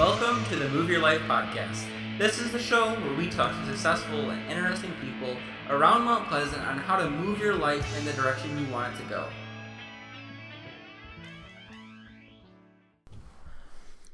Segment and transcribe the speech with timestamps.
[0.00, 1.84] Welcome to the Move Your Life podcast.
[2.16, 5.36] This is the show where we talk to successful and interesting people
[5.68, 8.96] around Mount Pleasant on how to move your life in the direction you want it
[8.96, 9.28] to go.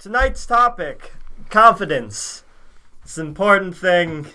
[0.01, 1.13] Tonight's topic
[1.51, 2.43] confidence.
[3.05, 4.27] It's an important thing.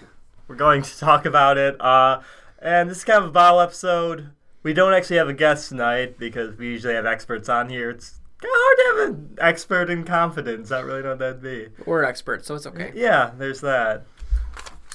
[0.48, 1.76] We're going to talk about it.
[1.82, 2.22] Uh,
[2.60, 4.30] and this is kind of a bottle episode.
[4.64, 7.90] We don't actually have a guest tonight because we usually have experts on here.
[7.90, 10.71] It's hard to have an expert in confidence.
[10.71, 11.68] I really know what that'd be.
[11.86, 12.91] We're experts, so it's okay.
[12.96, 14.05] Yeah, there's that.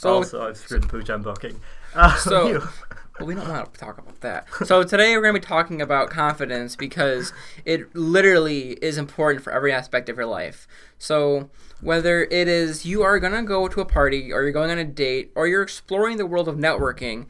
[0.00, 1.60] So, also, I've screwed the pooch on booking.
[1.94, 2.60] Uh, So-
[3.18, 4.46] well, we don't want to talk about that.
[4.66, 7.32] So today we're going to be talking about confidence because
[7.64, 10.68] it literally is important for every aspect of your life.
[10.98, 11.48] So
[11.80, 14.78] whether it is you are going to go to a party or you're going on
[14.78, 17.24] a date or you're exploring the world of networking,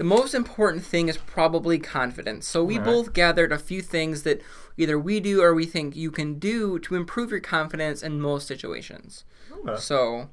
[0.00, 2.48] the most important thing is probably confidence.
[2.48, 2.86] So we Alright.
[2.86, 4.40] both gathered a few things that
[4.78, 8.48] either we do or we think you can do to improve your confidence in most
[8.48, 9.24] situations.
[9.68, 10.30] uh, So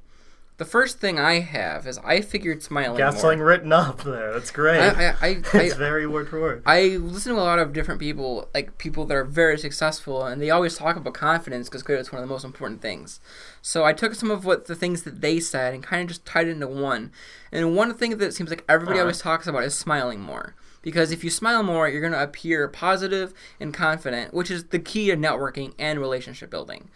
[0.57, 4.33] the first thing I have is I figured smiling something written up there.
[4.33, 4.79] That's great.
[4.79, 6.63] I, I, I, it's I, very word for word.
[6.65, 10.41] I listen to a lot of different people, like people that are very successful, and
[10.41, 13.19] they always talk about confidence because clearly it's one of the most important things.
[13.61, 16.25] So I took some of what the things that they said and kind of just
[16.25, 17.11] tied it into one.
[17.51, 19.03] And one thing that seems like everybody Alright.
[19.03, 20.55] always talks about is smiling more.
[20.81, 24.79] Because if you smile more, you're going to appear positive and confident, which is the
[24.79, 26.89] key to networking and relationship building.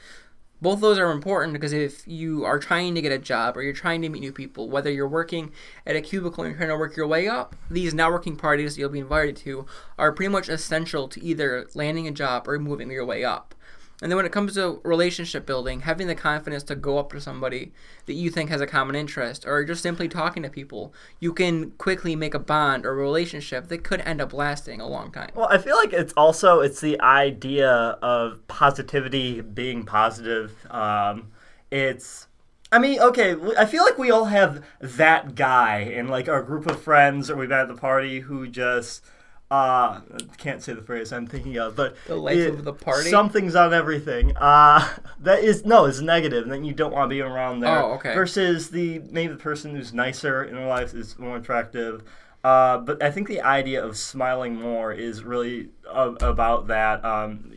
[0.62, 3.64] Both of those are important because if you are trying to get a job or
[3.64, 5.52] you're trying to meet new people, whether you're working
[5.88, 8.80] at a cubicle and you're trying to work your way up, these networking parties that
[8.80, 9.66] you'll be invited to
[9.98, 13.56] are pretty much essential to either landing a job or moving your way up.
[14.02, 17.22] And then when it comes to relationship building, having the confidence to go up to
[17.22, 17.72] somebody
[18.08, 21.72] that you think has a common interest or just simply talking to people, you can
[21.72, 25.30] quickly make a bond or relationship that could end up lasting a long time.
[25.36, 30.66] Well, I feel like it's also it's the idea of positivity being positive.
[30.72, 31.28] Um,
[31.70, 32.28] it's,
[32.72, 36.66] I mean, okay, I feel like we all have that guy in like our group
[36.66, 39.06] of friends or we've been at the party who just.
[39.52, 40.00] Uh,
[40.38, 43.10] can't say the phrase I'm thinking of, but The life of the party?
[43.10, 44.36] Something's on everything.
[44.38, 44.88] Uh,
[45.20, 47.78] that is no, it's negative, and then you don't want to be around there.
[47.84, 48.14] Oh, okay.
[48.14, 52.04] Versus the maybe the person who's nicer in their life is more attractive.
[52.44, 57.04] Uh, but I think the idea of smiling more is really a- about that.
[57.06, 57.52] Um,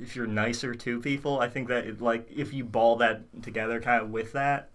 [0.00, 3.80] if you're nicer to people, I think that it, like if you ball that together,
[3.80, 4.70] kind of with that.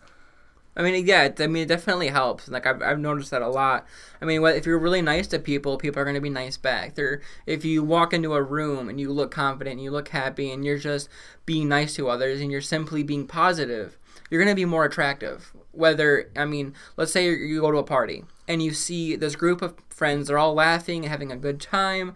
[0.75, 2.47] I mean, yeah, I mean, it definitely helps.
[2.47, 3.85] Like I've, I've noticed that a lot.
[4.21, 6.95] I mean, if you're really nice to people, people are going to be nice back.
[6.95, 10.51] They're if you walk into a room and you look confident, and you look happy,
[10.51, 11.09] and you're just
[11.45, 13.97] being nice to others, and you're simply being positive,
[14.29, 15.53] you're going to be more attractive.
[15.71, 19.61] Whether I mean, let's say you go to a party and you see this group
[19.61, 22.15] of friends, they're all laughing and having a good time.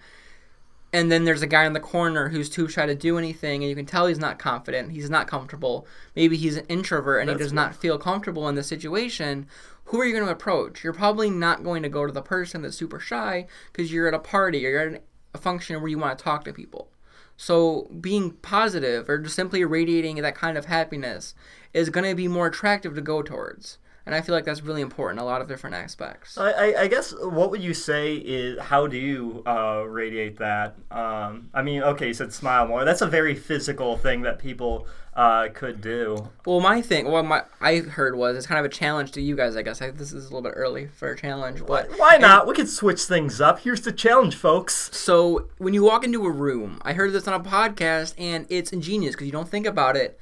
[0.98, 3.70] And then there's a guy in the corner who's too shy to do anything, and
[3.70, 4.94] you can tell he's not confident.
[4.94, 5.86] He's not comfortable.
[6.16, 9.46] Maybe he's an introvert and he That's does not feel comfortable in the situation.
[9.86, 10.84] Who are you going to approach?
[10.84, 14.16] You're probably not going to go to the person that's super shy because you're at
[14.16, 15.04] a party or you're at
[15.36, 16.90] a function where you want to talk to people.
[17.38, 21.36] So being positive or just simply radiating that kind of happiness
[21.76, 23.78] is going to be more attractive to go towards.
[24.08, 26.38] And I feel like that's really important a lot of different aspects.
[26.38, 30.78] I, I, I guess what would you say is how do you uh, radiate that?
[30.90, 32.86] Um, I mean, okay, you said smile more.
[32.86, 36.30] That's a very physical thing that people uh, could do.
[36.46, 39.36] Well, my thing, what my I heard was it's kind of a challenge to you
[39.36, 39.58] guys.
[39.58, 42.48] I guess I, this is a little bit early for a challenge, but Why not?
[42.48, 43.60] We could switch things up.
[43.60, 44.90] Here's the challenge, folks.
[44.96, 48.72] So when you walk into a room, I heard this on a podcast, and it's
[48.72, 50.18] ingenious because you don't think about it.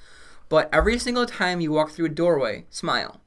[0.48, 3.22] But every single time you walk through a doorway, smile.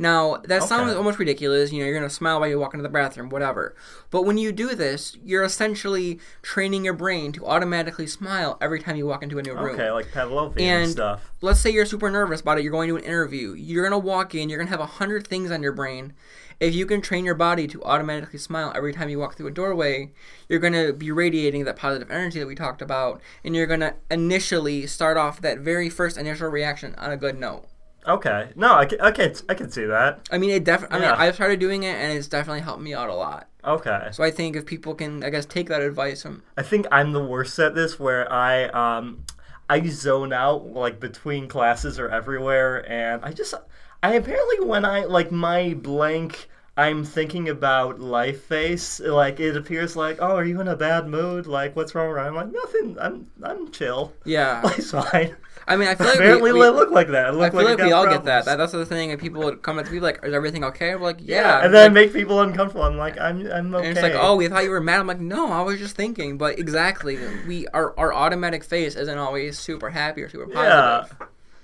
[0.00, 1.70] Now that sounds almost ridiculous.
[1.72, 3.76] You know, you're gonna smile while you walk into the bathroom, whatever.
[4.10, 8.96] But when you do this, you're essentially training your brain to automatically smile every time
[8.96, 9.74] you walk into a new room.
[9.74, 11.30] Okay, like Pavlovian And- stuff.
[11.42, 14.06] let's say you're super nervous about it you're going to an interview you're going to
[14.06, 16.12] walk in you're going to have a hundred things on your brain
[16.60, 19.50] if you can train your body to automatically smile every time you walk through a
[19.50, 20.10] doorway
[20.48, 23.80] you're going to be radiating that positive energy that we talked about and you're going
[23.80, 27.66] to initially start off that very first initial reaction on a good note
[28.06, 30.26] Okay, no, I can, I can, I can see that.
[30.32, 31.10] i mean it definitely i Yeah.
[31.12, 34.08] mean i've started doing it and it's definitely helped me out a lot Okay.
[34.12, 37.12] so i think if people can i guess take that advice from I think I'm
[37.12, 39.24] the worst at this where I um
[39.68, 43.54] I zone out like between classes or everywhere and I just
[44.02, 46.48] I apparently when I like my blank
[46.80, 51.08] I'm thinking about life face like it appears like oh are you in a bad
[51.08, 55.36] mood like what's wrong I'm like nothing I'm I'm chill yeah life's fine
[55.68, 57.50] i mean i feel like we- apparently we, I look like that I look I
[57.50, 58.24] feel like, I we all get problems.
[58.24, 58.44] that.
[58.44, 58.56] that.
[58.56, 59.10] That's the thing.
[59.10, 61.72] And people would come up to me like, "Is everything okay?" We're like, "Yeah." and
[61.74, 64.36] then I Like, make people uncomfortable I'm like I'm I'm okay And it's like, oh,
[64.36, 65.00] we thought you were mad.
[65.00, 66.38] I'm like, no, I was just thinking.
[66.38, 71.16] But exactly, we our our automatic face isn't always super happy or super yeah positive.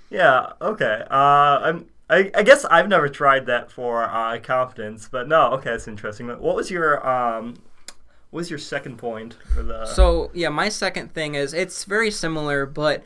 [0.09, 0.53] Yeah.
[0.61, 1.03] Okay.
[1.09, 1.89] Uh, I'm.
[2.09, 5.51] I, I guess I've never tried that for uh, confidence, but no.
[5.53, 6.27] Okay, that's interesting.
[6.27, 7.55] What was your um,
[8.29, 9.85] what was your second point the?
[9.85, 13.03] So yeah, my second thing is it's very similar, but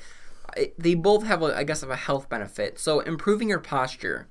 [0.77, 2.79] they both have, a, I guess, of a health benefit.
[2.79, 4.27] So improving your posture.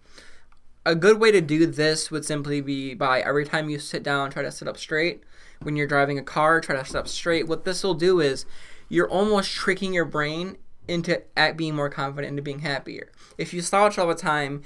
[0.87, 4.31] A good way to do this would simply be by every time you sit down,
[4.31, 5.23] try to sit up straight.
[5.61, 7.47] When you're driving a car, try to sit up straight.
[7.47, 8.47] What this will do is
[8.89, 10.57] you're almost tricking your brain
[10.91, 13.11] into at being more confident, into being happier.
[13.39, 14.63] If you slouch all the time,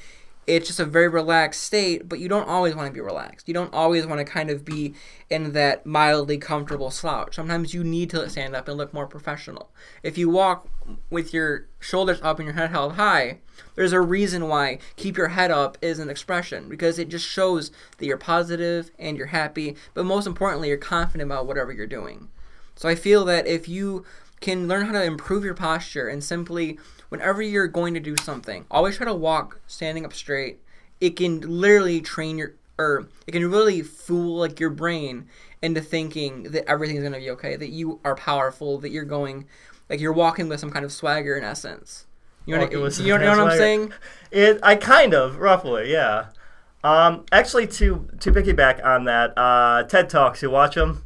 [0.46, 3.48] it's just a very relaxed state, but you don't always want to be relaxed.
[3.48, 4.94] You don't always want to kind of be
[5.30, 7.34] in that mildly comfortable slouch.
[7.34, 9.70] Sometimes you need to stand up and look more professional.
[10.02, 10.68] If you walk
[11.10, 13.38] with your shoulders up and your head held high,
[13.74, 17.70] there's a reason why keep your head up is an expression because it just shows
[17.98, 22.28] that you're positive and you're happy, but most importantly, you're confident about whatever you're doing.
[22.76, 24.04] So I feel that if you
[24.40, 26.78] can learn how to improve your posture and simply
[27.08, 30.60] whenever you're going to do something, always try to walk standing up straight.
[31.00, 35.28] It can literally train your or it can really fool like your brain
[35.62, 39.46] into thinking that everything's going to be okay, that you are powerful, that you're going
[39.88, 42.06] like you're walking with some kind of swagger in essence.
[42.46, 43.92] You know, what, you know, you know what I'm saying?
[44.30, 44.60] It.
[44.62, 46.26] I kind of roughly, yeah.
[46.82, 50.42] Um, actually, to to piggyback on that, uh, TED Talks.
[50.42, 51.04] You watch them?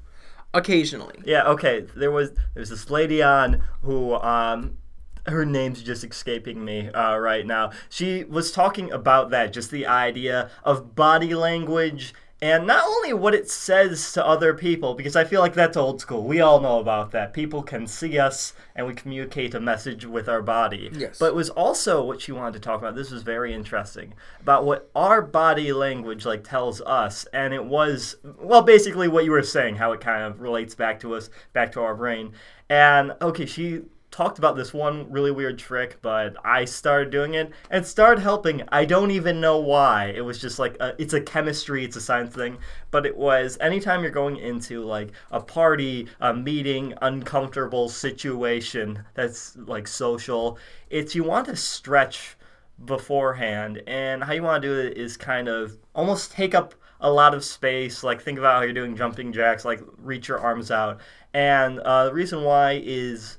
[0.55, 1.17] Occasionally.
[1.25, 1.87] Yeah, okay.
[1.95, 4.79] There was there's this lady on who um
[5.27, 7.71] her name's just escaping me uh, right now.
[7.89, 13.35] She was talking about that, just the idea of body language and not only what
[13.35, 16.23] it says to other people, because I feel like that's old school.
[16.23, 17.33] We all know about that.
[17.33, 20.89] People can see us and we communicate a message with our body.
[20.93, 21.19] Yes.
[21.19, 22.95] But it was also what she wanted to talk about.
[22.95, 28.17] This was very interesting about what our body language like tells us, and it was
[28.39, 31.73] well, basically what you were saying, how it kind of relates back to us, back
[31.73, 32.33] to our brain.
[32.71, 33.83] And okay, she
[34.19, 38.65] talked about this one really weird trick, but I started doing it and started helping.
[38.73, 40.07] I don't even know why.
[40.07, 42.59] It was just like a, it's a chemistry, it's a science thing,
[42.91, 49.57] but it was anytime you're going into like a party, a meeting, uncomfortable situation that's
[49.57, 50.59] like social,
[50.91, 52.37] it's you want to stretch
[52.85, 57.11] beforehand and how you want to do it is kind of almost take up a
[57.11, 60.71] lot of space like think about how you're doing jumping jacks like reach your arms
[60.71, 61.01] out
[61.35, 63.39] and uh, the reason why is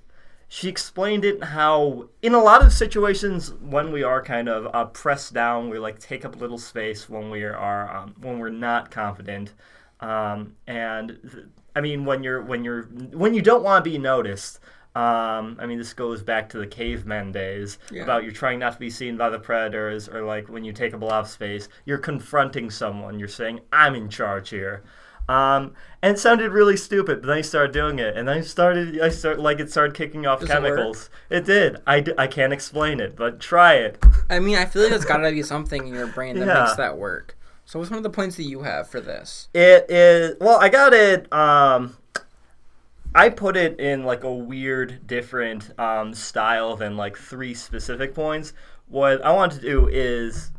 [0.51, 4.83] she explained it how in a lot of situations when we are kind of uh,
[4.85, 8.89] pressed down we like take up little space when we are um, when we're not
[8.91, 9.53] confident
[10.01, 13.97] um, and th- i mean when you're when you're when you don't want to be
[13.97, 14.59] noticed
[14.95, 18.03] um, I mean, this goes back to the cavemen days Yeah.
[18.03, 20.95] about you're trying not to be seen by the predators, or like when you take
[20.95, 23.19] up a lot of space, you're confronting someone.
[23.19, 24.81] You're saying, "I'm in charge here,"
[25.29, 27.21] um, and it sounded really stupid.
[27.21, 29.95] But then I started doing it, and then I started, I start like it started
[29.95, 31.09] kicking off Does it chemicals.
[31.29, 31.77] It, did.
[31.87, 34.03] I, d- I can't explain it, but try it.
[34.29, 36.63] I mean, I feel like there's got to be something in your brain that Yeah.
[36.63, 37.37] makes that work.
[37.65, 39.47] So what's one of the points that you have for this?
[39.53, 41.31] It is well, I got it.
[41.31, 41.95] Um,
[43.13, 48.53] I put it in like a weird, different um, style than like three specific points.
[48.87, 50.51] What I want to do is,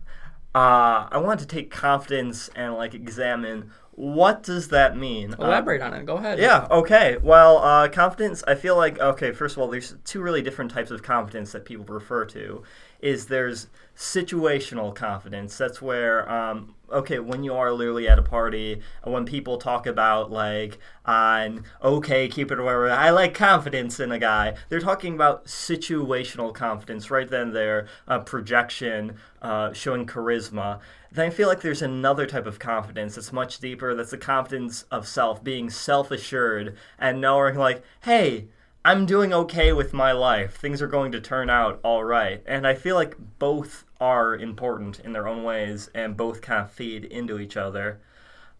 [0.55, 5.35] uh, I want to take confidence and like examine what does that mean.
[5.35, 6.07] Um, Elaborate on it.
[6.07, 6.39] Go ahead.
[6.39, 7.19] yeah, okay.
[7.23, 10.91] Well, uh, confidence, I feel like, okay, first of all, there's two really different types
[10.91, 12.63] of confidence that people refer to.
[13.01, 13.69] Is there's
[14.01, 15.59] situational confidence.
[15.59, 20.31] That's where, um, okay, when you are literally at a party, when people talk about,
[20.31, 25.45] like, on, okay, keep it whatever, I like confidence in a guy, they're talking about
[25.45, 30.81] situational confidence right then there, uh, projection, uh, showing charisma.
[31.13, 33.95] Then I feel like there's another type of confidence that's much deeper.
[33.95, 38.47] That's the confidence of self, being self assured and knowing, like, hey,
[38.83, 40.57] I'm doing okay with my life.
[40.57, 42.43] Things are going to turn out all right.
[42.47, 46.71] And I feel like both are important in their own ways and both kind of
[46.71, 48.01] feed into each other.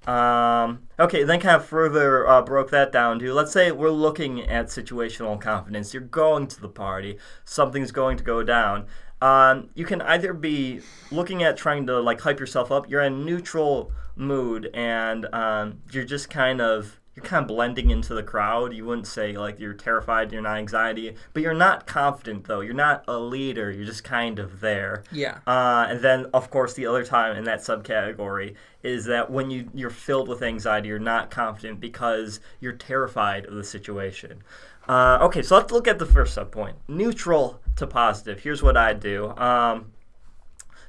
[0.07, 4.43] Um, okay, then kind of further uh, broke that down to let's say we're looking
[4.43, 5.95] at situational confidence.
[5.95, 8.87] You're going to the party, something's going to go down.
[9.23, 12.89] Um, you can either be looking at trying to like hype yourself up.
[12.91, 18.15] You're in neutral mood and um, you're just kind of you're kind of blending into
[18.15, 18.73] the crowd.
[18.73, 22.61] You wouldn't say like you're terrified, you're not anxiety, but you're not confident though.
[22.61, 23.71] You're not a leader.
[23.71, 25.03] You're just kind of there.
[25.11, 25.39] Yeah.
[25.47, 29.69] Uh, and then, of course, the other time in that subcategory is that when you
[29.75, 34.43] you're filled with anxiety, you're not confident because you're terrified of the situation.
[34.89, 38.41] Uh, okay, so let's look at the first subpoint: neutral to positive.
[38.41, 39.31] Here's what I do.
[39.37, 39.93] Um,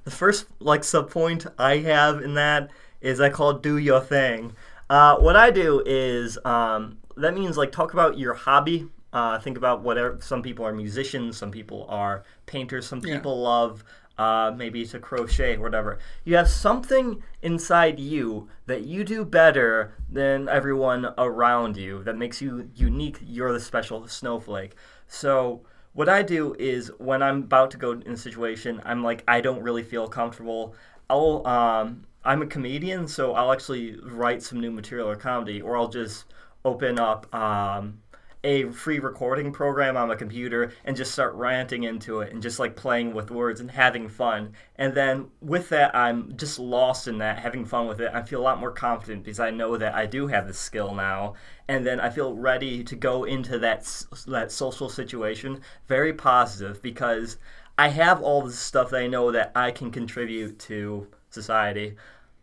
[0.04, 2.70] the first like subpoint I have in that
[3.02, 4.56] is I call "do your thing."
[4.92, 9.58] Uh, what I do is um, that means like talk about your hobby Uh, think
[9.58, 10.18] about whatever.
[10.22, 11.36] Some people are musicians.
[11.38, 12.86] Some people are painters.
[12.88, 13.16] Some Yeah.
[13.16, 13.84] people love
[14.18, 16.00] uh, maybe to crochet or whatever.
[16.24, 22.42] You have something inside you that you do better than everyone around you that makes
[22.42, 23.18] you unique.
[23.36, 24.74] You're the special snowflake.
[25.08, 25.62] So
[25.94, 29.42] what I do is when I'm about to go in a situation, I'm like I
[29.42, 30.74] don't really feel comfortable.
[31.10, 35.76] I'll um, I'm a comedian, so I'll actually write some new material or comedy, or
[35.76, 36.26] I'll just
[36.64, 38.00] open up um,
[38.44, 42.60] a free recording program on my computer and just start ranting into it and just
[42.60, 44.54] like playing with words and having fun.
[44.76, 48.12] And then with that, I'm just lost in that, having fun with it.
[48.14, 50.94] I feel a lot more confident because I know that I do have the skill
[50.94, 51.36] now.
[51.68, 53.82] And then I feel ready to go into that
[54.28, 57.38] that social situation very positive because
[57.78, 61.96] I have all this stuff that I know that I can contribute to society.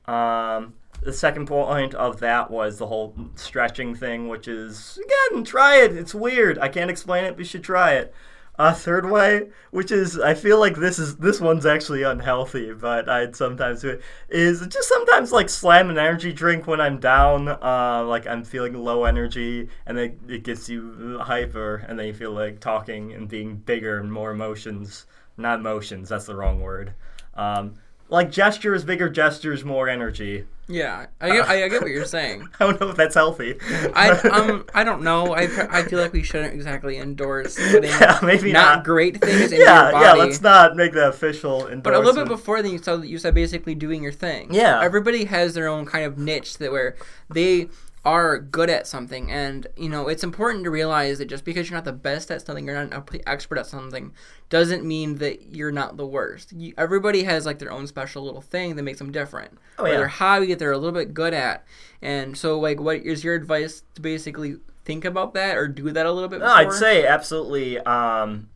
[0.06, 5.76] Um, the second point of that was the whole stretching thing, which is again, try
[5.76, 5.96] it.
[5.96, 6.58] It's weird.
[6.58, 8.12] I can't explain it, but you should try it.
[8.60, 13.08] A third way, which is I feel like this is this one's actually unhealthy, but
[13.08, 17.46] I'd sometimes do it, is just sometimes like slam an energy drink when I'm down,
[17.46, 22.14] uh, like I'm feeling low energy, and then it gets you hyper, and then you
[22.14, 25.06] feel like talking and being bigger and more emotions.
[25.36, 26.94] Not emotions, that's the wrong word.
[27.34, 27.74] Um,
[28.08, 30.44] like gestures, bigger gestures, more energy.
[30.70, 32.46] Yeah, I get, I, I get what you're saying.
[32.60, 33.56] I don't know if that's healthy.
[33.94, 35.34] I um I don't know.
[35.34, 38.84] I I feel like we shouldn't exactly endorse putting yeah, maybe not, not.
[38.84, 40.04] great things in yeah, your body.
[40.04, 40.12] yeah.
[40.12, 41.70] Let's not make that official.
[41.82, 44.52] But a little bit before then, you said you said basically doing your thing.
[44.52, 44.82] Yeah.
[44.82, 46.96] Everybody has their own kind of niche that where
[47.30, 47.68] they
[48.08, 51.76] are good at something, and you know it's important to realize that just because you're
[51.76, 54.12] not the best at something, you're not an expert at something,
[54.48, 56.52] doesn't mean that you're not the worst.
[56.52, 59.88] You, everybody has like their own special little thing that makes them different, Oh, or
[59.88, 59.96] yeah.
[59.98, 61.64] their hobby that they're a little bit good at.
[62.00, 66.06] And so, like, what is your advice to basically think about that or do that
[66.06, 66.40] a little bit?
[66.40, 67.78] No, I'd say absolutely.
[67.80, 68.48] Um,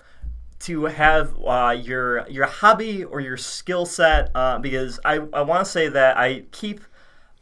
[0.60, 5.64] to have uh, your your hobby or your skill set, uh, because I I want
[5.64, 6.80] to say that I keep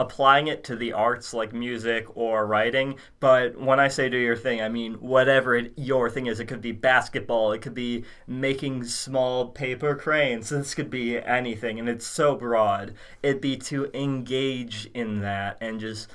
[0.01, 2.95] applying it to the arts like music or writing.
[3.19, 6.39] But when I say do your thing, I mean whatever it, your thing is.
[6.39, 7.51] It could be basketball.
[7.51, 10.51] It could be making small paper cranes.
[10.61, 12.93] This could be anything, and it's so broad.
[13.23, 16.07] It'd be to engage in that and just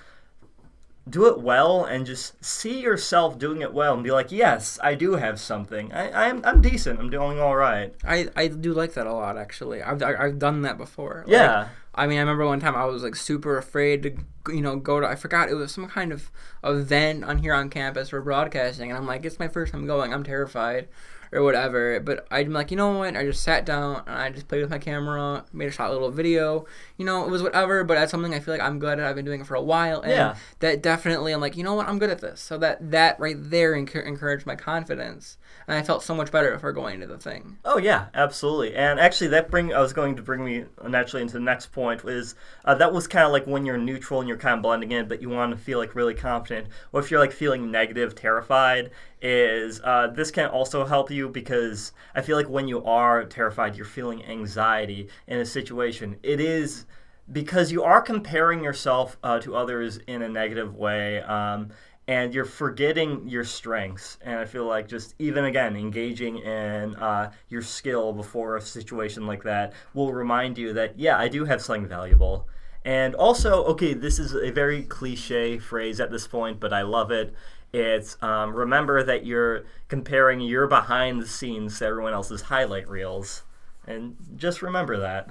[1.08, 4.94] do it well and just see yourself doing it well and be like, yes, I
[4.94, 5.92] do have something.
[5.92, 6.98] I, I'm, I'm decent.
[6.98, 7.94] I'm doing all right.
[8.04, 9.82] I, I do like that a lot actually.
[9.82, 11.24] I've I've done that before.
[11.26, 11.68] Like, Yeah.
[11.96, 15.00] I mean, I remember one time I was like super afraid to, you know, go
[15.00, 15.06] to.
[15.06, 16.30] I forgot it was some kind of
[16.62, 20.12] event on here on campus for broadcasting, and I'm like, it's my first time going.
[20.12, 20.88] I'm terrified,
[21.32, 21.98] or whatever.
[22.00, 23.16] But I'm like, you know what?
[23.16, 26.10] I just sat down and I just played with my camera, made a shot little
[26.10, 26.66] video.
[26.98, 29.06] You know, it was whatever, but that's something I feel like I'm good at.
[29.06, 30.34] I've been doing it for a while, and Yeah.
[30.60, 31.88] that definitely, I'm like, you know what?
[31.88, 32.40] I'm good at this.
[32.40, 35.38] So that that right there encouraged my confidence,
[35.68, 37.58] and I felt so much better for going into the thing.
[37.64, 38.74] Oh yeah, absolutely.
[38.74, 42.04] And actually, that bring I was going to bring me naturally into the next point
[42.04, 42.34] is
[42.64, 45.08] uh, that was kind of like when you're neutral and you're kind of blending in,
[45.08, 46.68] but you want to feel like really confident.
[46.92, 51.92] Or if you're like feeling negative, terrified, is uh, this can also help you because
[52.14, 56.16] I feel like when you are terrified, you're feeling anxiety in a situation.
[56.22, 56.86] It is
[57.32, 61.20] because you are comparing yourself uh, to others in a negative way.
[61.22, 61.70] Um,
[62.08, 64.18] and you're forgetting your strengths.
[64.22, 69.26] And I feel like just even again engaging in uh, your skill before a situation
[69.26, 72.48] like that will remind you that yeah, I do have something valuable.
[72.84, 77.10] And also, okay, this is a very cliche phrase at this point, but I love
[77.10, 77.34] it.
[77.72, 83.42] It's um, remember that you're comparing your behind the scenes to everyone else's highlight reels,
[83.88, 85.28] and just remember that.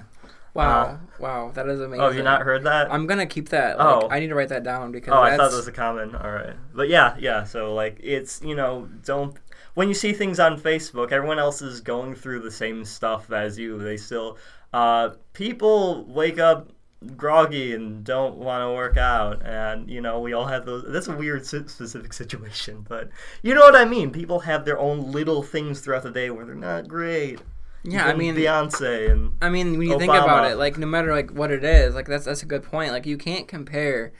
[0.56, 2.00] Wow, wow, that is amazing.
[2.00, 2.92] Oh, have you not heard that?
[2.92, 3.78] I'm gonna keep that.
[3.78, 4.08] Like, Oh.
[4.10, 5.12] I need to write that down because.
[5.14, 6.14] Oh, I thought that was a comment.
[6.14, 7.44] All right, but yeah, yeah.
[7.44, 9.36] So like, it's you know, don't
[9.74, 13.58] when you see things on Facebook, everyone else is going through the same stuff as
[13.58, 13.78] you.
[13.78, 14.38] They still,
[14.72, 16.72] uh, people wake up
[17.14, 20.84] groggy and don't want to work out, and you know, we all have those.
[20.88, 23.10] That's a weird specific situation, but
[23.42, 24.10] you know what I mean.
[24.10, 27.40] People have their own little things throughout the day where they're not great.
[27.86, 31.12] Yeah, I mean, Beyonce and I mean, when you think about it, like no matter
[31.12, 32.92] like what it is, like that's that's a good point.
[32.92, 34.12] Like you can't compare.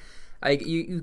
[0.42, 1.00] Like you, you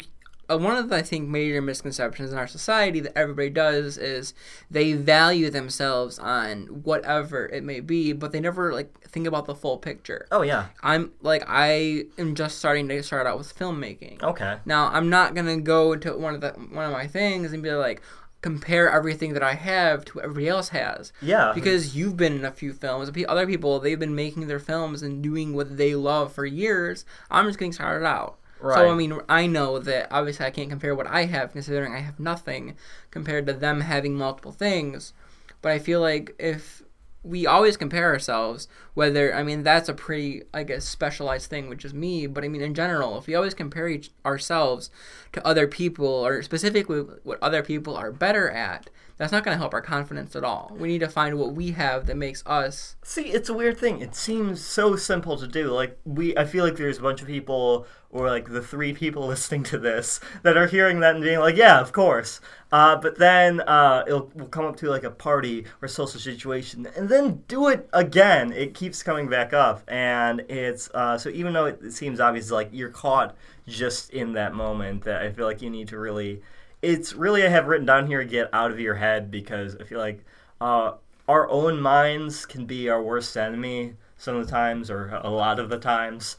[0.49, 4.33] uh, one of the I think major misconceptions in our society that everybody does is
[4.69, 9.55] they value themselves on whatever it may be, but they never like think about the
[9.55, 10.27] full picture.
[10.31, 14.21] oh yeah, I'm like I am just starting to start out with filmmaking.
[14.21, 17.63] okay, Now I'm not gonna go into one of the one of my things and
[17.63, 18.01] be like
[18.43, 22.45] compare everything that I have to what everybody else has yeah, because you've been in
[22.45, 23.09] a few films.
[23.27, 27.05] Other people they've been making their films and doing what they love for years.
[27.31, 28.37] I'm just getting started out.
[28.59, 28.75] Right.
[28.75, 31.99] So I mean, I know that obviously I can't compare what I have, considering I
[31.99, 32.75] have nothing,
[33.11, 35.13] compared to them having multiple things.
[35.61, 36.83] But I feel like if
[37.23, 41.85] we always compare ourselves, whether I mean that's a pretty I guess specialized thing, which
[41.85, 42.27] is me.
[42.27, 44.89] But I mean in general, if we always compare each, ourselves
[45.31, 49.59] to other people, or specifically what other people are better at, that's not going to
[49.59, 50.75] help our confidence at all.
[50.77, 54.01] We need to find what we have that makes us See, it's a weird thing.
[54.01, 55.69] It seems so simple to do.
[55.69, 59.27] Like we, I feel like there's a bunch of people, or like the three people
[59.27, 62.39] listening to this, that are hearing that and being like, "Yeah, of course."
[62.71, 67.09] Uh, but then uh, it'll come up to like a party or social situation, and
[67.09, 68.51] then do it again.
[68.53, 72.69] It keeps coming back up, and it's uh, so even though it seems obvious, like
[72.71, 73.35] you're caught
[73.67, 76.41] just in that moment, that I feel like you need to really.
[76.83, 79.99] It's really I have written down here get out of your head because I feel
[79.99, 80.23] like
[80.59, 80.93] uh,
[81.29, 85.59] our own minds can be our worst enemy some of the times or a lot
[85.59, 86.35] of the times.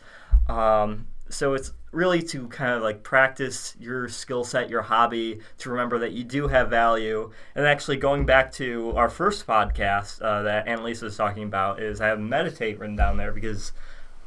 [0.48, 5.70] Um, so it's really to kind of like practice your skill set, your hobby, to
[5.70, 7.32] remember that you do have value.
[7.54, 12.00] And actually, going back to our first podcast uh, that Annalisa was talking about, is
[12.00, 13.72] I have meditate written down there because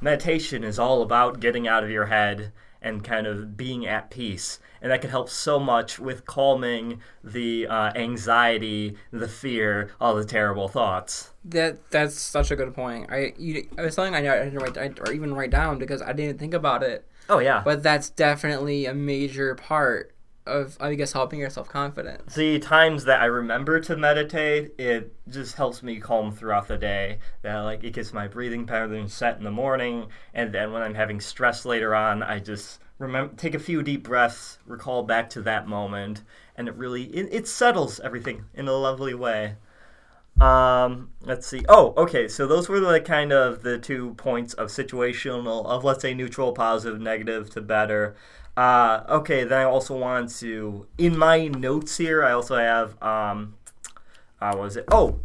[0.02, 2.52] meditation is all about getting out of your head
[2.88, 4.60] and kind of being at peace.
[4.82, 10.24] And that can help so much with calming the uh, anxiety, the fear, all the
[10.26, 11.32] terrible thoughts.
[11.46, 13.12] That that's such a good point.
[13.12, 16.40] I you, was something I didn't write I- or even write down because I didn't
[16.40, 17.08] think about it.
[17.30, 17.62] Oh, yeah.
[17.66, 20.14] But that's definitely a major part
[20.48, 22.36] of I guess helping your self confidence.
[22.36, 27.20] the times that I remember to meditate, it just helps me calm throughout the day.
[27.42, 30.96] That like it gets my breathing pattern set in the morning, and then when I'm
[30.96, 35.42] having stress later on, I just remember take a few deep breaths, recall back to
[35.44, 36.24] that moment,
[36.56, 39.56] and it really it, it settles everything in a lovely way.
[40.40, 41.66] Um, let's see.
[41.68, 42.28] Oh, okay.
[42.28, 46.54] So those were the kind of the two points of situational, of let's say neutral,
[46.54, 48.16] positive, negative to better.
[48.58, 49.44] Uh, okay.
[49.44, 53.56] Then I also want to, in my notes here, I also have, um,
[54.42, 54.86] uh, what was it?
[54.92, 55.20] Oh,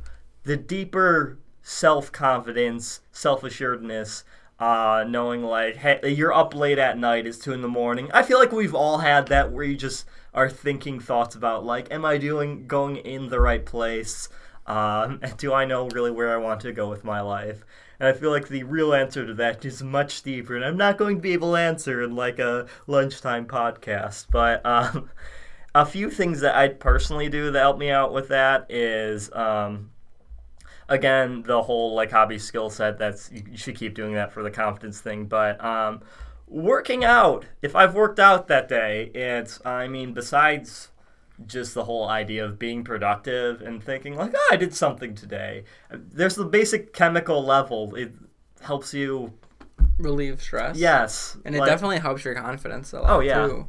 [0.44, 4.24] the deeper self confidence, self assuredness.
[4.60, 7.26] Uh, knowing like, hey, you're up late at night.
[7.26, 8.08] It's two in the morning.
[8.14, 11.92] I feel like we've all had that where you just are thinking thoughts about like,
[11.92, 14.28] am I doing going in the right place?
[14.68, 17.64] Um, do I know really where I want to go with my life?
[17.98, 20.98] And I feel like the real answer to that is much deeper, and I'm not
[20.98, 24.26] going to be able to answer in like a lunchtime podcast.
[24.30, 25.10] But um,
[25.74, 29.90] a few things that I personally do that help me out with that is, um,
[30.88, 32.98] again, the whole like hobby skill set.
[32.98, 35.26] That's you should keep doing that for the confidence thing.
[35.26, 36.02] But um,
[36.46, 40.88] working out, if I've worked out that day, it's I mean, besides
[41.46, 45.64] just the whole idea of being productive and thinking like, oh, I did something today.
[45.90, 47.94] There's the basic chemical level.
[47.94, 48.12] It
[48.60, 49.32] helps you.
[49.98, 50.76] Relieve stress.
[50.76, 53.46] Yes, And it like- definitely helps your confidence a lot Oh, yeah.
[53.46, 53.66] too.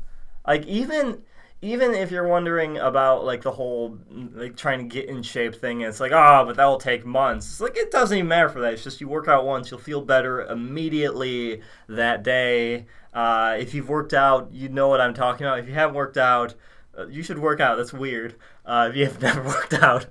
[0.47, 1.23] like even
[1.61, 3.97] even if you're wondering about like the whole
[4.33, 7.47] like trying to get in shape thing it's like ah but that will take months
[7.49, 9.79] it's like it doesn't even matter for that it's just you work out once you'll
[9.79, 15.45] feel better immediately that day uh, if you've worked out you know what i'm talking
[15.47, 16.53] about if you haven't worked out
[16.97, 17.77] uh, you should work out.
[17.77, 18.35] That's weird.
[18.65, 20.05] Uh, if you have never worked out.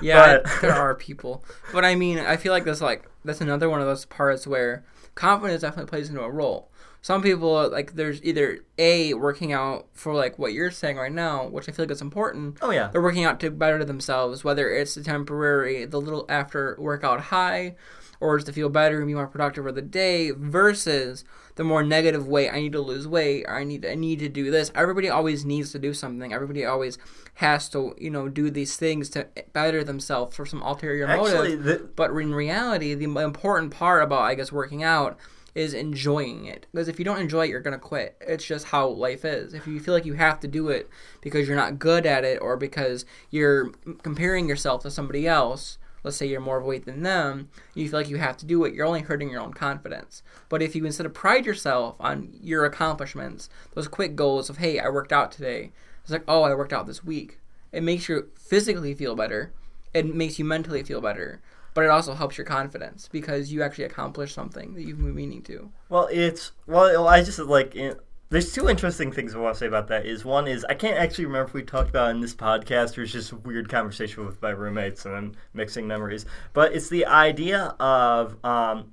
[0.00, 3.68] Yeah, But- there are people, but I mean, I feel like that's like that's another
[3.70, 6.70] one of those parts where confidence definitely plays into a role.
[7.02, 11.48] Some people like there's either a working out for like what you're saying right now,
[11.48, 12.58] which I feel like is important.
[12.62, 16.76] oh yeah They're working out to better themselves, whether it's the temporary, the little after
[16.78, 17.74] workout high,
[18.20, 21.24] or it's to feel better and be more productive for the day, versus
[21.56, 22.48] the more negative way.
[22.48, 23.46] I need to lose weight.
[23.48, 24.70] Or I need I need to do this.
[24.76, 26.32] Everybody always needs to do something.
[26.32, 26.98] Everybody always
[27.34, 31.64] has to you know do these things to better themselves for some ulterior actually motive.
[31.64, 35.18] the, But in reality, the important part about I guess working out
[35.54, 36.66] is enjoying it.
[36.72, 38.16] Because if you don't enjoy it, you're gonna quit.
[38.20, 39.54] It's just how life is.
[39.54, 40.88] If you feel like you have to do it
[41.20, 43.70] because you're not good at it or because you're
[44.02, 48.08] comparing yourself to somebody else, let's say you're more overweight than them, you feel like
[48.08, 50.22] you have to do it, you're only hurting your own confidence.
[50.48, 54.78] But if you instead of pride yourself on your accomplishments, those quick goals of, hey,
[54.78, 57.38] I worked out today, it's like, oh, I worked out this week.
[57.70, 59.52] It makes you physically feel better.
[59.94, 61.40] It makes you mentally feel better.
[61.74, 65.42] But it also helps your confidence because you actually accomplished something that you've been meaning
[65.44, 65.70] to.
[65.88, 67.08] Well, it's well.
[67.08, 67.98] I just like it,
[68.32, 70.06] there's two interesting things I want to say about that.
[70.06, 72.96] Is one is I can't actually remember if we talked about it in this podcast
[72.96, 76.24] or it's just a weird conversation with my roommates and I'm mixing memories.
[76.54, 78.92] But it's the idea of um,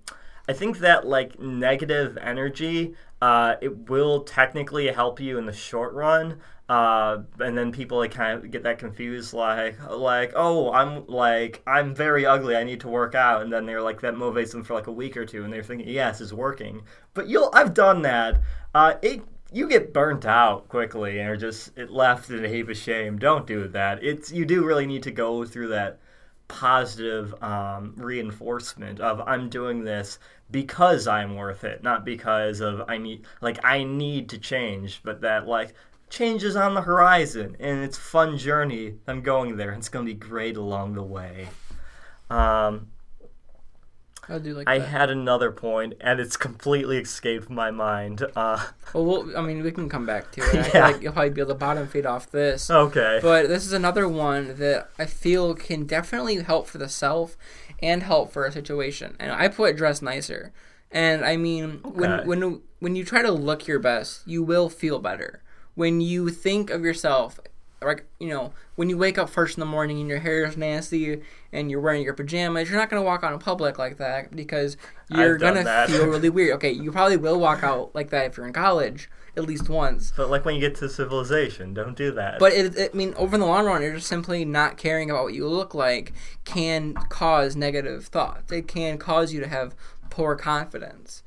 [0.50, 5.94] I think that like negative energy, uh, it will technically help you in the short
[5.94, 6.40] run.
[6.70, 11.64] Uh, and then people like kind of get that confused, like like oh I'm like
[11.66, 14.64] I'm very ugly, I need to work out, and then they're like that motivates them
[14.64, 16.84] for like a week or two, and they're thinking yes, it's working.
[17.16, 18.42] But you'll I've done that.
[18.76, 22.70] Uh, it you get burnt out quickly and are just it left in a heap
[22.70, 23.18] of shame.
[23.18, 24.04] Don't do that.
[24.04, 26.00] It's you do really need to go through that
[26.50, 30.20] positive um, reinforcement of I'm doing this
[30.52, 35.22] because I'm worth it, not because of I need like I need to change, but
[35.22, 35.74] that like
[36.10, 38.96] change is on the horizon and it's fun journey.
[39.08, 39.72] I'm going there.
[39.72, 41.48] It's gonna be great along the way.
[42.30, 42.88] Um,
[44.30, 44.88] I do like I that.
[44.90, 48.24] had another point and it's completely escaped my mind.
[48.36, 48.64] Uh,
[48.94, 50.54] well, we'll, I mean, we can come back to it.
[50.54, 50.64] I Yeah.
[50.64, 52.70] feel like you'll probably be able to bottom feed off this.
[52.70, 53.20] okay.
[53.22, 57.38] But this is another one that I feel can definitely help for the self
[57.82, 59.16] and help for a situation.
[59.20, 60.52] And I put dress nicer.
[60.92, 62.00] And I mean, Okay.
[62.00, 65.42] when when when you try to look your best, you will feel better.
[65.76, 67.40] When you think of yourself,
[67.82, 70.58] like you know, when you wake up first in the morning and your hair is
[70.58, 74.36] nasty and you're wearing your pajamas, you're not gonna walk out in public like that
[74.36, 74.78] because
[75.10, 76.56] you're gonna feel really weird.
[76.56, 80.14] Okay, you probably will walk out like that if you're in college at least once.
[80.16, 82.40] But like when you get to civilization, don't do that.
[82.40, 85.10] But it, it, I mean, over in the long run, you're just simply not caring
[85.10, 86.14] about what you look like
[86.46, 88.52] can cause negative thoughts.
[88.52, 89.76] It can cause you to have
[90.10, 91.24] poor confidence.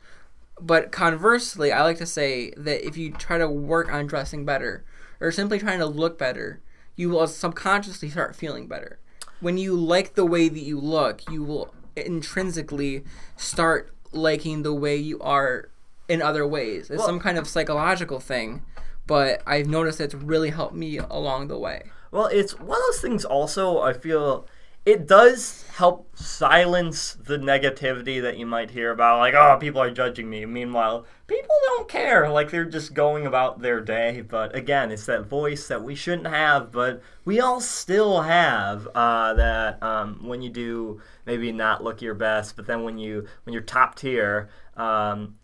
[0.61, 4.85] But conversely, I like to say that if you try to work on dressing better
[5.23, 6.61] or simply trying to look better,
[6.97, 8.99] you will subconsciously start feeling better.
[9.41, 13.05] When you like the way that you look, you will intrinsically
[13.37, 15.71] start liking the way you are
[16.09, 16.91] in other ways.
[16.91, 18.63] It's Well- some kind of psychological thing,
[19.07, 21.91] but I've noticed it's really helped me along the way.
[22.11, 24.47] Well, it's one of those things also, I feel
[24.85, 29.91] it does help silence the negativity that you might hear about, like, oh, people are
[29.91, 30.45] judging me.
[30.45, 32.29] Meanwhile, people don't care.
[32.29, 34.23] Like, they're just going about their day.
[34.23, 39.35] But again, it's that voice that we shouldn't have, but we all still have uh,
[39.35, 43.53] that um, when you do maybe not look your best, but then when, you, when
[43.53, 45.37] you're top tier, um,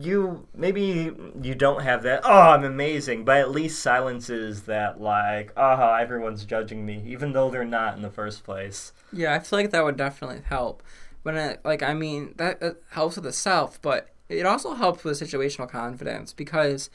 [0.00, 1.10] you maybe
[1.42, 6.44] you don't have that oh i'm amazing but at least silences that like aha everyone's
[6.44, 9.84] judging me even though they're not in the first place Yeah, I feel like that
[9.84, 10.82] would definitely help.
[11.24, 15.02] But uh, like, I mean, that, that helps with the self, but it also helps
[15.02, 16.90] with situational confidence because,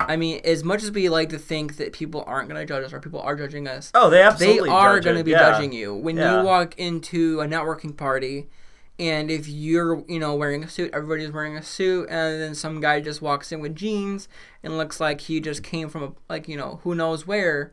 [0.00, 2.84] I mean, as much as we like to think that people aren't going to judge
[2.84, 5.50] us or people are judging us, oh they they absolutely are going to be yeah.
[5.52, 6.40] judging you when Yeah.
[6.40, 8.48] you walk into a networking party.
[8.98, 12.80] And if you're, you know, wearing a suit, everybody's wearing a suit, and then some
[12.80, 14.28] guy just walks in with jeans
[14.62, 17.72] and looks like he just came from a, like, you know, who knows where,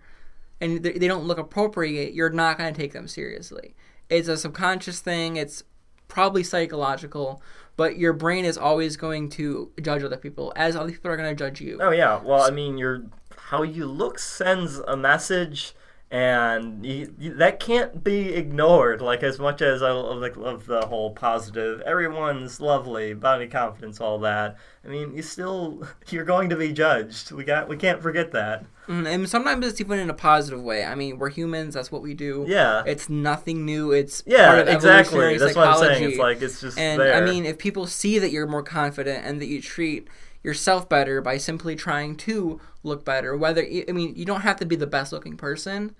[0.61, 3.73] and they, they don't look appropriate, you're not going to take them seriously.
[4.07, 5.35] It's a subconscious thing.
[5.35, 5.63] It's
[6.07, 7.41] probably psychological,
[7.75, 11.35] but your brain is always going to judge other people, as other people are going
[11.35, 11.79] to judge you.
[11.81, 13.01] oh yeah well i mean your
[13.49, 15.73] how you look sends a message
[16.11, 20.65] and you, you, that can't be ignored like as much as i love, like, love
[20.67, 26.47] the whole positive everyone's lovely body confidence all that i mean you still you're going
[26.49, 30.11] to be judged we got we can't forget that Mm, And sometimes it's even in
[30.11, 30.85] a positive way.
[30.85, 31.73] I mean, we're humans.
[31.73, 32.45] That's what we do.
[32.47, 33.91] yeah It's nothing new.
[33.91, 35.37] It's Yeah, part of exactly.
[35.39, 35.95] That's what I'm psychology.
[35.95, 36.09] saying.
[36.11, 37.15] It's like it's just and there.
[37.15, 40.07] I mean, if people see that you're more confident and that you treat
[40.45, 44.65] yourself better by simply trying to look better, whether I mean, you don't have to
[44.65, 45.95] be the best looking person,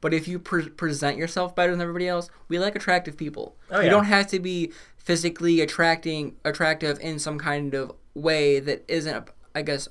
[0.00, 3.54] but if you pre- present yourself better than everybody else, we like attractive people.
[3.70, 3.84] Oh, yeah.
[3.84, 9.28] You don't have to be physically attracting attractive in some kind of way that isn't,
[9.54, 9.88] I guess,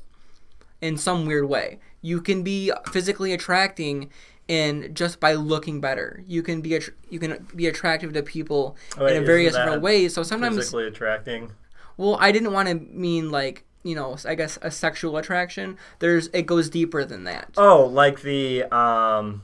[0.81, 1.79] in some weird way.
[2.01, 4.09] You can be physically attracting
[4.47, 6.23] in just by looking better.
[6.25, 9.83] You can be attr you can be attractive to people Oh, in a various different
[9.83, 10.15] ways.
[10.15, 11.51] So sometimes, physically attracting.
[11.97, 15.77] well, I didn't want to mean like you know, I guess a sexual attraction.
[15.99, 17.51] There's it goes deeper than that.
[17.57, 19.43] Oh, like the um,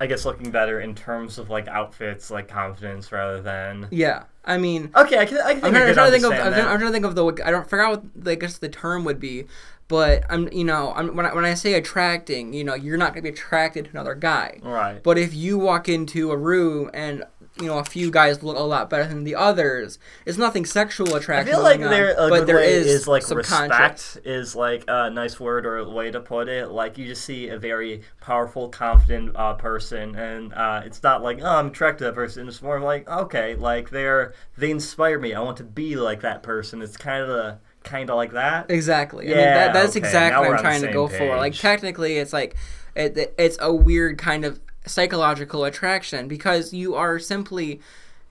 [0.00, 3.88] I guess looking better in terms of like outfits, like confidence rather than.
[3.90, 5.38] Yeah, I mean, Okay, I can.
[5.38, 6.32] I can I'm think I trying, trying to think of.
[6.32, 6.66] I'm, trying-.
[6.66, 7.46] I'm trying to think of the.
[7.46, 9.44] I don't forgot what I guess the term would be,
[9.88, 13.12] but I'm you know I'm when I, when I say attracting, you know, you're not
[13.12, 14.58] gonna be attracted to another guy.
[14.62, 15.02] Right.
[15.02, 17.24] But if you walk into a room and
[17.58, 21.14] you know a few guys look a lot better than the others, it's nothing sexual
[21.14, 21.48] attraction.
[21.48, 24.18] I feel like going on, there a but good there way is is, like respect
[24.24, 26.70] is like a nice word or a way to put it.
[26.70, 31.40] Like you just see a very powerful, confident uh, person, and uh, it's not like
[31.42, 32.46] oh I'm attracted to that person.
[32.48, 35.34] It's more like okay, like they're they inspire me.
[35.34, 36.82] I want to be like that person.
[36.82, 38.70] It's kind of kind of like that.
[38.70, 39.26] Exactly.
[39.26, 41.36] I mean, Yeah, that, that's okay, exactly now what I'm trying to go for.
[41.36, 42.56] Like, technically, it's like
[42.94, 47.80] it, it's a weird kind of psychological attraction because you are simply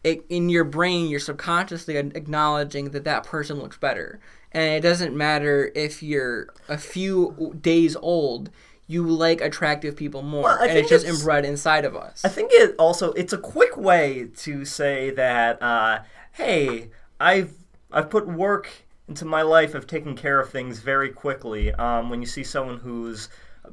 [0.04, 4.20] in your brain, you're subconsciously acknowledging that that person looks better,
[4.52, 8.50] and it doesn't matter if you're a few days old.
[8.88, 12.24] You like attractive people more, Well, and it's just it's- inbred inside of us.
[12.24, 16.00] I think it also it's a quick way to say that uh,
[16.34, 16.90] hey,
[17.20, 17.54] I've
[17.92, 18.70] I've put work
[19.08, 21.72] into my life of taking care of things very quickly.
[21.74, 23.28] Um, when you see someone who's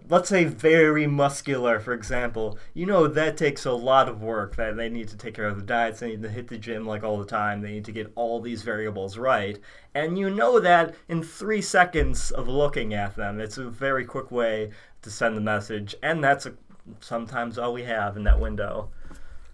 [0.08, 4.76] let's say very muscular for example you know that takes a lot of work that
[4.76, 7.02] they need to take care of the diets they need to hit the gym like
[7.02, 9.58] all the time they need to get all these variables right
[9.94, 14.30] and you know that in three seconds of looking at them it's a very quick
[14.30, 14.70] way
[15.02, 16.54] to send the message and that's a,
[17.00, 18.88] sometimes all we have in that window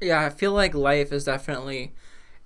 [0.00, 1.92] Yeah, I feel like life is definitely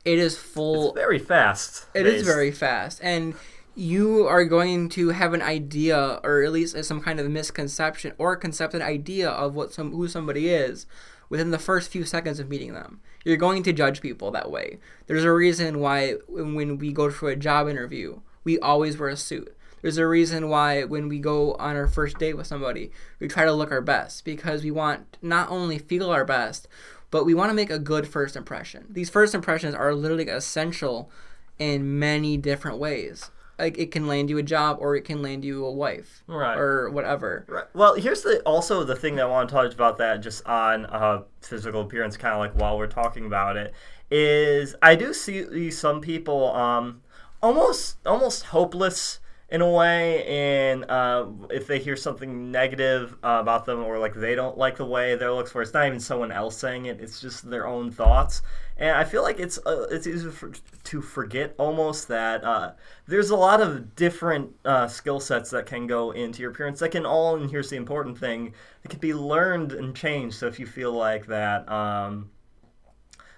[0.05, 2.25] it is full it's very fast It is paced.
[2.25, 3.35] very fast, and
[3.75, 8.37] you are going to have an idea, or at least some kind of misconception or
[8.37, 10.87] concepted idea of what some who somebody is
[11.29, 13.01] within the first few seconds of meeting them.
[13.25, 14.79] You're going to judge people that way.
[15.07, 19.17] There's a reason why when we go for a job interview, we always wear a
[19.17, 19.57] suit.
[19.81, 23.45] There's a reason why when we go on our first date with somebody, we try
[23.45, 26.69] to look our best because we want not only feel our best,
[27.11, 28.87] but we want to make a good first impression.
[28.91, 31.11] These first impressions are literally essential
[31.59, 33.31] in many different ways.
[33.63, 36.59] Like it can land you a job or it can land you a wife Right.
[36.59, 37.45] or whatever.
[37.49, 37.65] Right.
[37.75, 40.87] Well, here's the also the thing that I want to touch about that just on
[40.87, 43.73] uh, physical appearance, kind of like while we're talking about it,
[44.11, 47.03] is I do see some people um,
[47.41, 49.21] almost almost hopeless
[49.53, 54.15] in a way, and uh, if they hear something negative uh, about them or like
[54.15, 56.99] they don't like the way their looks, where it's not even someone else saying it,
[57.03, 58.41] it's just their own thoughts.
[58.79, 60.53] And I feel like it's uh, it's easy for,
[60.85, 62.73] to forget almost that uh,
[63.07, 66.89] there's a lot of different uh, skill sets that can go into your appearance that
[66.89, 70.37] can all, and here's the important thing, it can be learned and changed.
[70.37, 72.31] So if you feel like that, um,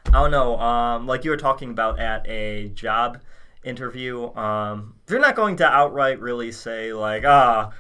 [0.07, 3.21] I don't know, um, like you were talking about at a job
[3.65, 7.73] interview, um, they're not going to outright really say like, ah,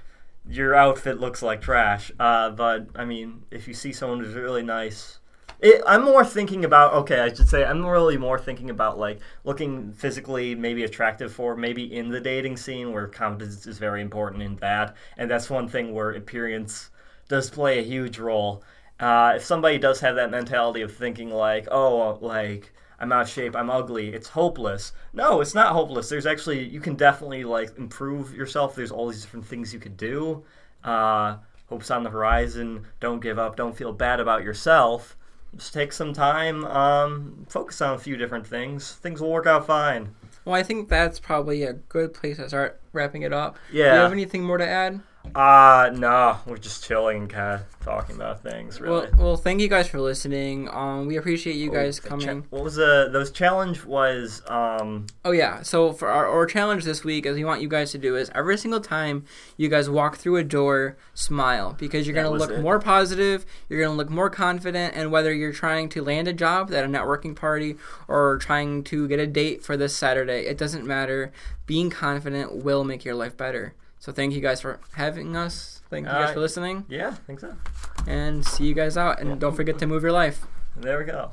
[0.49, 2.12] your outfit looks like trash.
[2.18, 5.18] Uh, but I mean, if you see someone who's really nice.
[5.61, 7.20] It, I'm more thinking about okay.
[7.20, 11.94] I should say I'm really more thinking about like looking physically maybe attractive for maybe
[11.97, 15.94] in the dating scene where confidence is very important in that, and that's one thing
[15.94, 16.90] where appearance
[17.29, 18.62] does play a huge role.
[19.01, 23.28] Uh, if somebody does have that mentality of thinking like, oh, like I'm out of
[23.28, 24.92] shape, I'm ugly, it's hopeless.
[25.12, 26.09] No, it's not hopeless.
[26.09, 28.74] There's actually you can definitely like improve yourself.
[28.74, 30.44] There's all these different things you could do.
[30.83, 31.37] Uh,
[31.68, 32.87] hopes on the horizon.
[33.00, 33.57] Don't give up.
[33.57, 35.16] Don't feel bad about yourself.
[35.57, 36.64] Just take some time.
[36.64, 38.92] Um, focus on a few different things.
[38.92, 40.14] Things will work out fine.
[40.44, 43.57] Well, I think that's probably a good place to start wrapping it up.
[43.72, 43.90] Yeah.
[43.90, 45.00] Do you have anything more to add?
[45.34, 48.80] Uh no, we're just chilling and kind of talking about things.
[48.80, 49.08] Really.
[49.12, 50.68] Well, well, thank you guys for listening.
[50.70, 52.42] Um, we appreciate you guys Oh, the coming.
[52.42, 55.62] cha- what was the those challenge was um Oh yeah.
[55.62, 58.30] So for our, our challenge this week, as we want you guys to do is
[58.34, 59.24] every single time
[59.56, 62.60] you guys walk through a door, smile because you're gonna look it.
[62.60, 63.44] more positive.
[63.68, 66.88] You're gonna look more confident, and whether you're trying to land a job at a
[66.88, 71.32] networking party or trying to get a date for this Saturday, it doesn't matter.
[71.66, 73.74] Being confident will make your life better.
[74.05, 75.81] So thank you guys for having us.
[75.88, 77.57] Thank you guys for uh, listening, yeah, I think so.
[78.07, 79.19] and see you guys out.
[79.19, 80.45] And don't forget to move your life.
[80.77, 81.31] There we go.